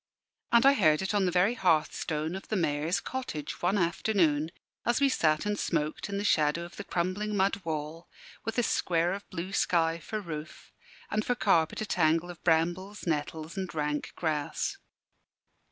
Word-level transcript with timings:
And 0.51 0.65
I 0.65 0.73
heard 0.73 1.03
it 1.03 1.13
on 1.13 1.25
the 1.25 1.31
very 1.31 1.53
hearthstone 1.53 2.35
of 2.35 2.47
the 2.47 2.55
Mayor's 2.55 2.99
cottage, 2.99 3.61
one 3.61 3.77
afternoon, 3.77 4.49
as 4.83 4.99
we 4.99 5.09
sat 5.09 5.45
and 5.45 5.59
smoked 5.59 6.09
in 6.09 6.17
the 6.17 6.23
shadow 6.23 6.63
of 6.63 6.77
the 6.77 6.83
crumbling 6.83 7.37
mud 7.37 7.57
wall, 7.63 8.09
with 8.43 8.57
a 8.57 8.63
square 8.63 9.13
of 9.13 9.29
blue 9.29 9.53
sky 9.53 9.99
for 9.99 10.19
roof, 10.19 10.71
and 11.11 11.23
for 11.23 11.35
carpet 11.35 11.81
a 11.81 11.85
tangle 11.85 12.31
of 12.31 12.43
brambles, 12.43 13.05
nettles, 13.05 13.55
and 13.55 13.75
rank 13.75 14.13
grass. 14.15 14.77